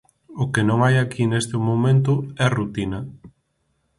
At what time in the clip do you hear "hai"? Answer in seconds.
0.85-0.95